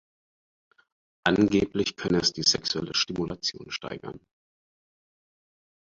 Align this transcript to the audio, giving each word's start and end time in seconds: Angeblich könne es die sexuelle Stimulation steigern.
Angeblich 1.27 1.95
könne 1.95 2.21
es 2.21 2.33
die 2.33 2.41
sexuelle 2.41 2.95
Stimulation 2.95 3.69
steigern. 3.69 4.19